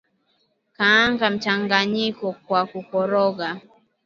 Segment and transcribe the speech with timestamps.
[0.77, 3.47] Kaanga mchanganyiko kwa kukoroga